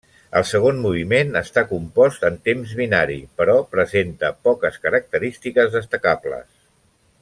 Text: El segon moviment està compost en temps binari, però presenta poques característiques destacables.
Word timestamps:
El 0.39 0.45
segon 0.51 0.79
moviment 0.85 1.37
està 1.41 1.63
compost 1.73 2.25
en 2.31 2.39
temps 2.49 2.73
binari, 2.81 3.19
però 3.43 3.57
presenta 3.77 4.35
poques 4.49 4.83
característiques 4.89 5.75
destacables. 5.81 6.49